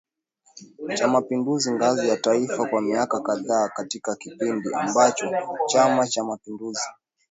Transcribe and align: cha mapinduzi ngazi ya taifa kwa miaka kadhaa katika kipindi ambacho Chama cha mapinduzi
cha 0.95 1.07
mapinduzi 1.07 1.71
ngazi 1.73 2.07
ya 2.09 2.17
taifa 2.17 2.65
kwa 2.65 2.81
miaka 2.81 3.19
kadhaa 3.21 3.69
katika 3.69 4.15
kipindi 4.15 4.69
ambacho 4.75 5.25
Chama 5.67 6.07
cha 6.07 6.23
mapinduzi 6.23 6.83